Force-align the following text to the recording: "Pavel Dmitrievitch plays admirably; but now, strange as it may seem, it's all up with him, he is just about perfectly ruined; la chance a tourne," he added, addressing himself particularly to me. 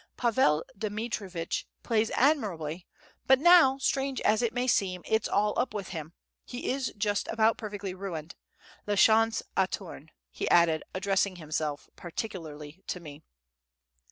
"Pavel 0.17 0.65
Dmitrievitch 0.75 1.67
plays 1.83 2.09
admirably; 2.15 2.87
but 3.27 3.37
now, 3.37 3.77
strange 3.77 4.19
as 4.21 4.41
it 4.41 4.51
may 4.51 4.65
seem, 4.65 5.03
it's 5.05 5.27
all 5.29 5.53
up 5.59 5.75
with 5.75 5.89
him, 5.89 6.13
he 6.43 6.71
is 6.71 6.91
just 6.97 7.27
about 7.27 7.55
perfectly 7.55 7.93
ruined; 7.93 8.33
la 8.87 8.95
chance 8.95 9.43
a 9.55 9.67
tourne," 9.67 10.09
he 10.31 10.49
added, 10.49 10.81
addressing 10.95 11.35
himself 11.35 11.87
particularly 11.95 12.81
to 12.87 12.99
me. 12.99 13.21